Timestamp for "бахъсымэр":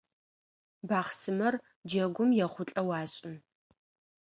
0.87-1.55